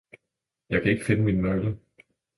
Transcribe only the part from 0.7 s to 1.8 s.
kan ikke finde mine nøgler.